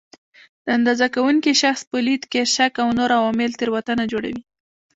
د 0.63 0.67
اندازه 0.77 1.05
کوونکي 1.15 1.51
شخص 1.61 1.81
په 1.89 1.97
لید 2.07 2.23
کې 2.31 2.41
شک 2.55 2.73
او 2.83 2.89
نور 2.99 3.09
عوامل 3.19 3.51
تېروتنه 3.59 4.03
جوړوي. 4.11 4.39